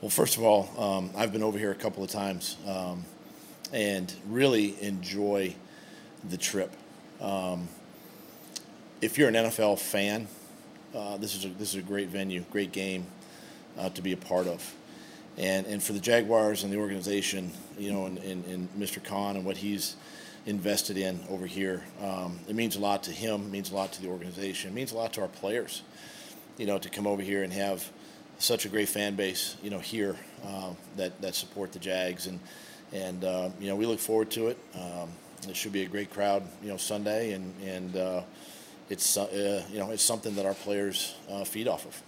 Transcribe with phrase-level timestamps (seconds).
[0.00, 3.04] Well, first of all, um, I've been over here a couple of times um,
[3.72, 5.56] and really enjoy
[6.28, 6.70] the trip.
[7.20, 7.66] Um,
[9.00, 10.28] if you're an NFL fan,
[10.94, 13.06] uh, this is a, this is a great venue, great game
[13.76, 14.72] uh, to be a part of.
[15.36, 19.02] And, and for the Jaguars and the organization, you know, and, and, and Mr.
[19.02, 19.96] Khan and what he's
[20.46, 24.02] invested in over here, um, it means a lot to him, means a lot to
[24.02, 25.82] the organization, it means a lot to our players,
[26.56, 27.90] you know, to come over here and have
[28.38, 32.26] such a great fan base, you know, here uh, that, that support the Jags.
[32.26, 32.40] And,
[32.92, 34.58] and uh, you know, we look forward to it.
[34.74, 35.10] Um,
[35.46, 38.22] it should be a great crowd, you know, Sunday, and and uh,
[38.90, 42.02] it's uh, you know it's something that our players uh, feed off of.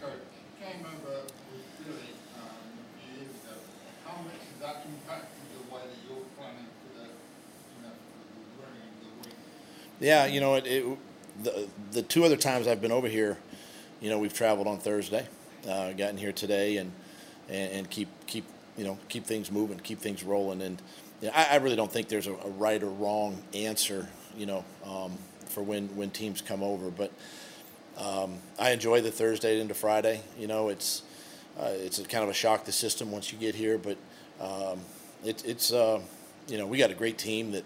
[0.00, 0.12] Coach,
[0.60, 1.98] came over with Billy
[2.36, 3.60] um, a few years ago.
[4.06, 8.62] How much has that impacted the way that you're planning for the, you know, for
[8.62, 9.36] the running of the week?
[10.00, 10.98] Yeah, you know, it, it,
[11.42, 13.36] the the two other times I've been over here,
[14.00, 15.26] you know, we've traveled on Thursday,
[15.68, 16.92] uh, gotten here today, and,
[17.48, 18.44] and and keep keep
[18.76, 20.80] you know keep things moving, keep things rolling, and
[21.20, 24.46] you know, I, I really don't think there's a, a right or wrong answer, you
[24.46, 25.12] know, um,
[25.46, 27.10] for when when teams come over, but
[27.96, 30.20] um, I enjoy the Thursday into Friday.
[30.38, 31.02] You know, it's
[31.58, 33.96] uh, it's kind of a shock to the system once you get here, but
[34.40, 34.80] um,
[35.24, 36.00] it, it's uh,
[36.48, 37.64] you know we got a great team that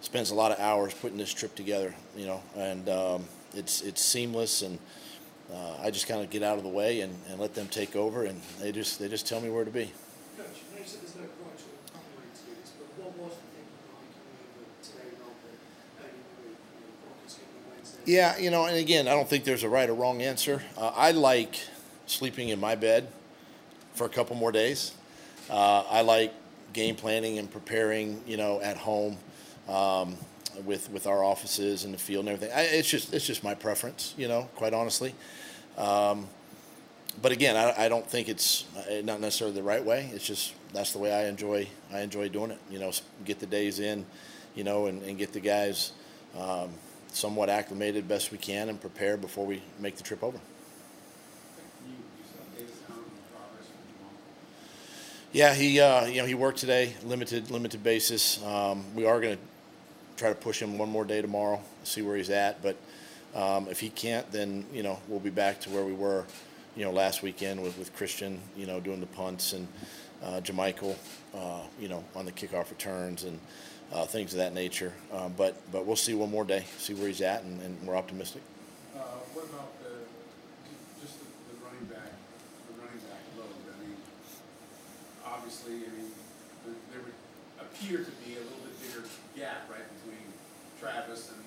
[0.00, 1.94] spends a lot of hours putting this trip together.
[2.16, 4.78] You know, and um, it's it's seamless, and
[5.52, 7.94] uh, I just kind of get out of the way and, and let them take
[7.96, 9.92] over, and they just they just tell me where to be.
[10.36, 13.32] Coach, you said there's no right or wrong way to do this, but what was
[13.36, 15.54] the thinking behind coming over today rather than
[16.02, 18.02] early in the week, you know, Broncos game on Wednesday?
[18.06, 20.62] Yeah, you know, and again, I don't think there's a right or wrong answer.
[20.76, 21.60] Uh, I like
[22.06, 23.08] sleeping in my bed
[23.94, 24.92] for a couple more days.
[25.48, 26.34] Uh, I like
[26.72, 29.16] game planning and preparing, you know, at home
[29.68, 30.16] um,
[30.64, 32.56] with with our offices and the field and everything.
[32.56, 35.14] I, it's just it's just my preference, you know, quite honestly.
[35.76, 36.26] Um,
[37.20, 40.10] but again, I, I don't think it's uh, not necessarily the right way.
[40.12, 42.58] It's just that's the way I enjoy I enjoy doing it.
[42.70, 42.92] You know,
[43.24, 44.04] get the days in,
[44.54, 45.92] you know, and, and get the guys
[46.38, 46.70] um,
[47.12, 50.38] somewhat acclimated best we can and prepare before we make the trip over.
[55.32, 58.42] Yeah, he uh, you know he worked today, limited limited basis.
[58.42, 59.42] Um, we are going to
[60.16, 62.62] try to push him one more day tomorrow, see where he's at.
[62.62, 62.76] But
[63.34, 66.24] um, if he can't, then you know we'll be back to where we were,
[66.74, 69.68] you know, last weekend with, with Christian, you know, doing the punts and
[70.22, 70.96] uh, JaMycal,
[71.34, 73.38] uh, you know, on the kickoff returns and
[73.92, 74.92] uh, things of that nature.
[75.12, 77.96] Um, but but we'll see one more day, see where he's at, and, and we're
[77.96, 78.42] optimistic.
[78.94, 79.00] Uh,
[79.34, 79.92] what about the,
[81.04, 82.10] just the, the running back,
[82.72, 83.52] the running back load?
[83.68, 83.96] I mean,
[85.24, 86.10] obviously, I mean,
[86.64, 87.14] there, there would
[87.70, 89.04] appear to be a little bit bigger
[89.36, 90.26] gap, right, between
[90.80, 91.42] Travis and,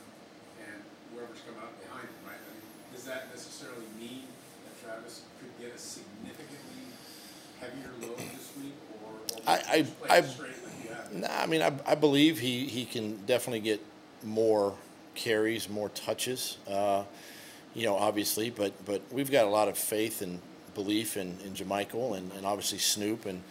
[0.68, 0.78] and
[1.14, 2.40] whoever's coming up behind him, right?
[2.40, 4.28] I mean, does that necessarily mean
[4.66, 6.92] that Travis could get a significantly
[7.60, 10.30] heavier load this week, or, or I- I- I- like?
[11.12, 13.82] Nah, I mean, I, I believe he, he can definitely get
[14.24, 14.76] more
[15.16, 16.58] carries, more touches.
[16.68, 17.04] Uh,
[17.74, 20.40] you know, obviously, but but we've got a lot of faith and
[20.76, 23.42] belief in in JaMycal and, and obviously Snoop and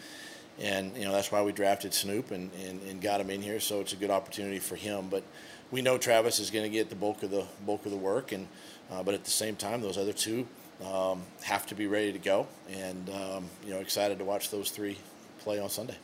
[0.59, 3.59] and you know that's why we drafted Snoop and, and, and got him in here.
[3.59, 5.07] So it's a good opportunity for him.
[5.09, 5.23] But
[5.71, 8.31] we know Travis is going to get the bulk of the bulk of the work,
[8.31, 8.47] and
[8.91, 10.47] uh, but at the same time, those other two
[10.85, 12.47] um, have to be ready to go.
[12.71, 14.97] And um, you know, excited to watch those three
[15.39, 15.97] play on Sunday.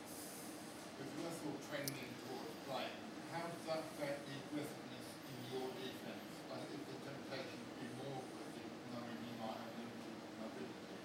[0.98, 2.96] With Russell trending towards playing,
[3.32, 6.24] how does that affect the aggressiveness in your defense?
[6.48, 10.96] Like, is the temptation to be more aggressive, knowing you might have limited mobility?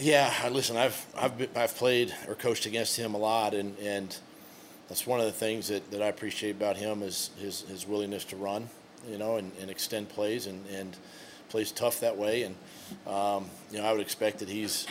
[0.00, 4.16] Yeah, listen, I've I've been, I've played or coached against him a lot, and, and
[4.88, 8.24] that's one of the things that, that I appreciate about him is his, his willingness
[8.26, 8.68] to run,
[9.08, 10.96] you know, and, and extend plays and, and
[11.50, 12.42] plays tough that way.
[12.42, 12.56] And
[13.06, 14.86] um, you know, I would expect that he's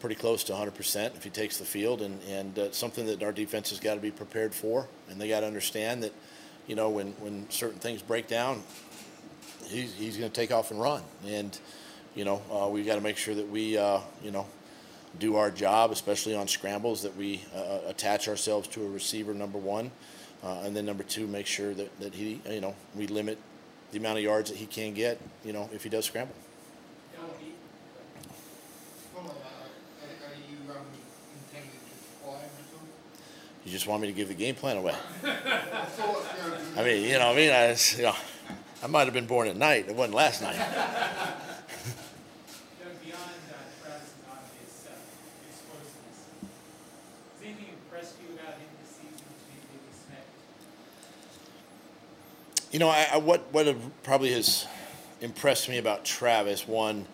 [0.00, 3.32] pretty close to 100% if he takes the field, and and uh, something that our
[3.32, 6.12] defense has got to be prepared for, and they got to understand that,
[6.66, 8.62] you know, when when certain things break down,
[9.66, 11.58] he's he's going to take off and run, and
[12.20, 14.44] you know, uh, we got to make sure that we, uh, you know,
[15.18, 19.56] do our job, especially on scrambles, that we uh, attach ourselves to a receiver, number
[19.56, 19.90] one,
[20.44, 23.38] uh, and then number two, make sure that, that he, you know, we limit
[23.92, 26.34] the amount of yards that he can get, you know, if he does scramble.
[29.14, 32.86] Follow that, are, are you intending to fly him at all?
[33.64, 34.94] You just want me to give the game plan away.
[35.24, 35.36] I
[35.86, 38.14] thought, you know, I mean, you know, I mean, I, you know,
[38.82, 39.86] I might have been born at night.
[39.88, 40.56] It wasn't last night.
[42.80, 43.20] Doug, beyond
[43.52, 44.96] uh, Travis's obvious uh,
[45.52, 50.32] explosiveness, has anything impressed you about him this season that you didn't expect?
[52.70, 53.66] You know, I, I, what what
[54.04, 54.66] probably has
[55.20, 57.04] impressed me about Travis one,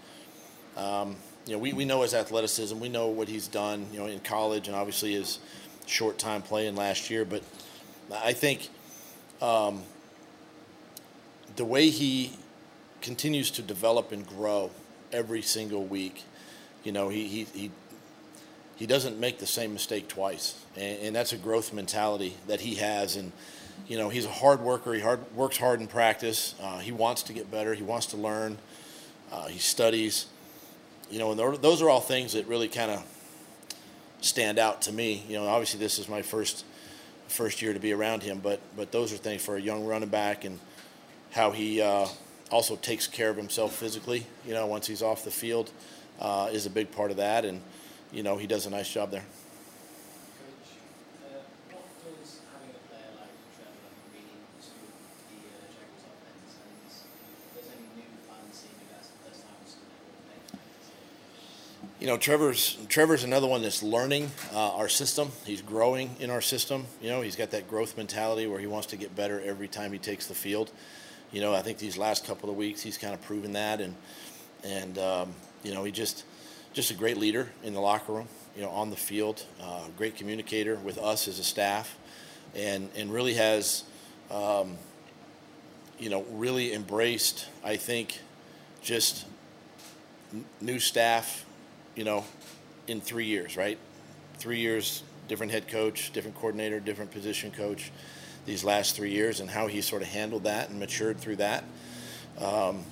[0.76, 1.16] Um,
[1.46, 2.78] you know, we, we know his athleticism.
[2.78, 5.38] We know what he's done, you know, in college and obviously his
[5.86, 7.24] short time playing last year.
[7.24, 7.42] But
[8.12, 8.68] I think
[9.40, 9.82] um,
[11.56, 12.32] the way he
[13.00, 14.70] continues to develop and grow
[15.12, 16.24] every single week,
[16.84, 17.70] you know, he, he, he,
[18.76, 20.62] he doesn't make the same mistake twice.
[20.76, 23.16] And, and that's a growth mentality that he has.
[23.16, 23.32] And,
[23.88, 24.94] you know, he's a hard worker.
[24.94, 26.54] He hard, works hard in practice.
[26.60, 27.74] Uh, he wants to get better.
[27.74, 28.58] He wants to learn.
[29.32, 30.26] Uh, he studies.
[31.10, 33.04] You know, and those are all things that really kind of
[34.20, 35.24] stand out to me.
[35.28, 36.64] You know, obviously this is my first
[37.28, 40.08] first year to be around him, but but those are things for a young running
[40.08, 40.58] back and
[41.32, 42.06] how he uh,
[42.50, 44.26] also takes care of himself physically.
[44.46, 45.70] You know, once he's off the field,
[46.20, 47.62] uh, is a big part of that, and
[48.12, 49.24] you know he does a nice job there.
[61.98, 65.32] You know, Trevor's Trevor's another one that's learning uh, our system.
[65.44, 66.86] He's growing in our system.
[67.00, 69.92] You know, he's got that growth mentality where he wants to get better every time
[69.92, 70.70] he takes the field.
[71.32, 73.94] You know, I think these last couple of weeks he's kind of proven that, and
[74.62, 76.24] and um, you know he just
[76.76, 78.28] just a great leader in the locker room.
[78.54, 81.96] You know, on the field, uh, great communicator with us as a staff,
[82.54, 83.82] and and really has,
[84.30, 84.76] um,
[85.98, 87.48] you know, really embraced.
[87.64, 88.20] I think,
[88.82, 89.26] just
[90.32, 91.44] n- new staff
[91.96, 92.24] you know,
[92.86, 93.78] in three years, right?
[94.38, 97.90] Three years, different head coach, different coordinator, different position coach
[98.44, 101.64] these last three years and how he sort of handled that and matured through that.
[102.38, 102.84] Um,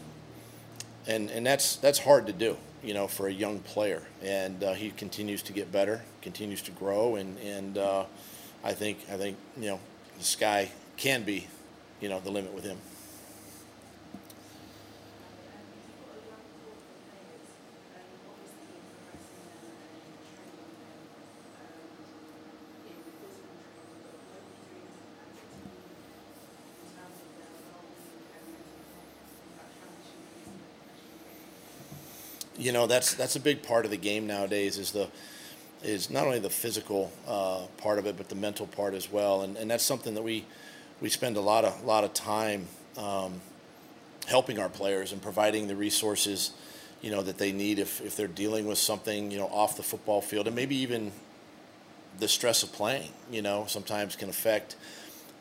[1.06, 4.02] and, and that's, that's hard to do, you know, for a young player.
[4.22, 7.16] And uh, he continues to get better, continues to grow.
[7.16, 8.04] And, and uh,
[8.62, 9.80] I think, I think, you know,
[10.18, 11.46] the sky can be,
[12.00, 12.78] you know, the limit with him.
[32.56, 35.08] You know that's that's a big part of the game nowadays is the
[35.82, 39.42] is not only the physical uh, part of it but the mental part as well.
[39.42, 40.44] And, and that's something that we
[41.00, 42.66] we spend a lot of lot of time
[42.96, 43.40] um,
[44.26, 46.52] helping our players and providing the resources
[47.02, 49.82] you know that they need if, if they're dealing with something you know off the
[49.82, 51.12] football field and maybe even
[52.18, 54.76] the stress of playing you know sometimes can affect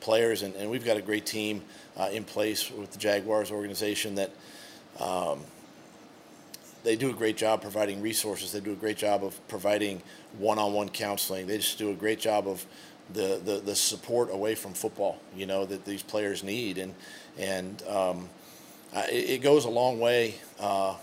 [0.04, 0.44] players.
[0.44, 1.64] And, and we've got a great team
[1.98, 4.32] uh, in place with the Jaguars organization that
[5.00, 5.40] um,
[6.84, 8.52] they do a great job providing resources.
[8.52, 10.02] They do a great job of providing
[10.38, 11.48] one-on-one counseling.
[11.48, 12.66] They just do a great job of
[13.14, 16.78] the, the, the support away from football, you know, that these players need.
[16.78, 16.94] And,
[17.38, 18.30] and um,
[18.94, 20.96] it, it, goes a long way, uh,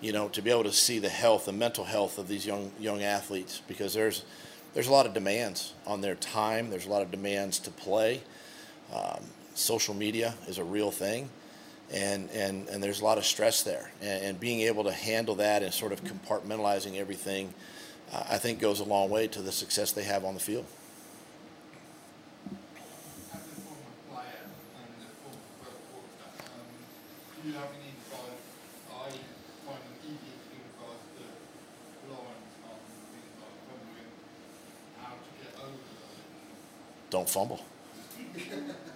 [0.00, 2.72] you know, to be able to see the health, the mental health of these young,
[2.80, 4.24] young athletes because there's,
[4.72, 6.70] there's a lot of demands on their time.
[6.70, 8.22] There's a lot of demands to play.
[8.92, 9.22] Um,
[9.54, 11.30] social media is a real thing
[11.92, 13.90] and, and, and there's a lot of stress there.
[14.00, 17.52] And, and being able to handle that and sort of compartmentalizing everything,
[18.12, 20.66] uh, I think goes a long way to the success they have on the field.
[37.10, 37.60] Don't fumble.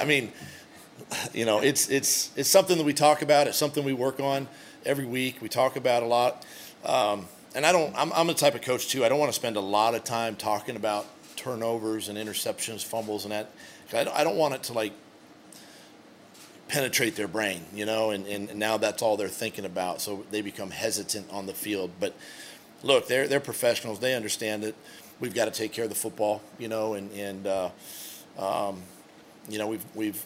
[0.00, 0.32] I mean,
[1.34, 3.46] you know, it's it's it's something that we talk about.
[3.46, 4.48] It's something we work on
[4.86, 5.42] every week.
[5.42, 6.46] We talk about a lot,
[6.84, 7.94] um, and I don't.
[7.96, 9.04] I'm, I'm the type of coach too.
[9.04, 13.24] I don't want to spend a lot of time talking about turnovers and interceptions, fumbles,
[13.24, 13.50] and that.
[13.92, 14.92] I don't, I don't want it to like
[16.68, 20.00] penetrate their brain, you know, and, and now that's all they're thinking about.
[20.00, 21.90] So they become hesitant on the field.
[21.98, 22.14] But
[22.82, 23.98] look, they're they're professionals.
[23.98, 24.74] They understand it.
[25.18, 27.46] We've got to take care of the football, you know, and and.
[27.46, 27.70] Uh,
[28.38, 28.82] um,
[29.50, 30.24] you know, we've we've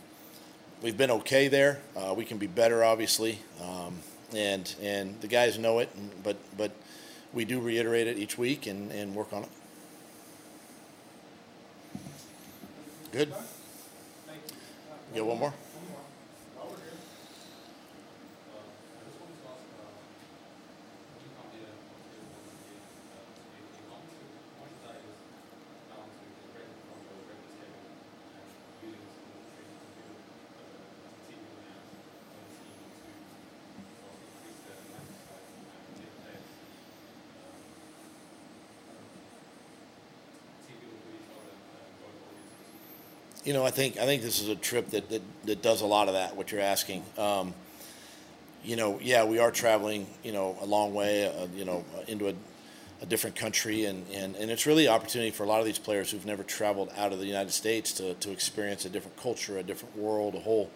[0.83, 1.81] we've been okay there.
[1.97, 3.99] Uh, we can be better, obviously, um,
[4.37, 5.89] and and the guys know it.
[6.23, 6.73] But but
[7.33, 9.49] we do reiterate it each week and, and work on it.
[13.13, 13.33] Good.
[15.15, 15.51] You got one more?
[15.51, 16.03] One more.
[16.59, 16.99] While we're here,
[18.51, 19.95] uh, I just wanted to ask about,
[21.15, 22.19] would you come here, uh, to be,
[23.15, 24.11] uh, to be, how much,
[24.51, 25.15] how much of that is
[25.87, 30.03] down to the break from the regular schedule and using some of the training to
[30.03, 30.11] do,
[30.91, 33.07] uh, TV and on the team to,
[34.03, 36.51] sort of increase their exercise and get players,
[37.31, 39.07] um,
[40.67, 43.31] TV with each other, uh, going forward into the season?
[43.45, 45.87] You know, I think I think this is a trip that, that, that does a
[45.87, 46.35] lot of that.
[46.35, 47.53] What you're asking, um,
[48.65, 52.29] you know, yeah, we are traveling, you know, a long way, uh, you know, into
[52.29, 52.35] a,
[53.03, 55.79] a different country, and, and, and it's really an opportunity for a lot of these
[55.79, 59.59] players who've never traveled out of the United States to, to experience a different culture,
[59.59, 60.71] a different world, a whole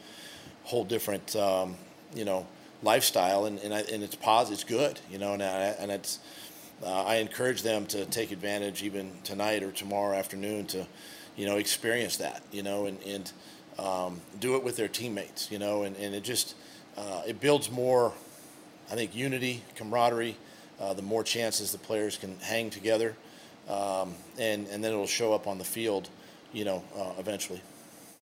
[0.65, 1.75] whole different, um,
[2.15, 2.47] you know,
[2.83, 5.47] lifestyle, and and, I, and it's positive, it's good, you know, and I,
[5.81, 6.19] and it's.
[6.81, 10.87] Uh, I encourage them to take advantage even tonight or tomorrow afternoon to,
[11.39, 13.33] you know, experience that, you know, and, and
[13.79, 16.57] um, do it with their teammates, you know, and, and it just
[16.97, 18.13] uh, it builds more,
[18.91, 20.37] I think, unity, camaraderie.
[20.81, 23.17] Uh, the more chances the players can hang together,
[23.69, 26.09] um, and and then it'll show up on the field,
[26.53, 27.61] you know, uh, eventually.